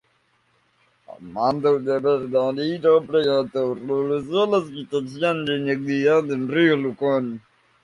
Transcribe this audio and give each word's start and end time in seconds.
Al 1.15 1.19
mando 1.35 1.73
de 1.87 1.99
Bernardino 2.05 3.03
Prieto, 3.09 3.75
regresó 3.75 4.55
a 4.55 4.61
su 4.61 4.69
situación 4.69 5.45
de 5.45 5.57
inactividad 5.57 6.31
en 6.31 6.47
río 6.47 6.75
Lujan. 6.75 7.39